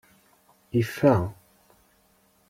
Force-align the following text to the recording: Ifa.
Ifa. 0.81 1.13